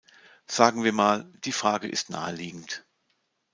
Sagen 0.47 0.83
wir 0.83 0.93
mal, 0.93 1.31
die 1.45 1.51
Frage 1.51 1.87
ist 1.87 2.09
naheliegend. 2.09 2.87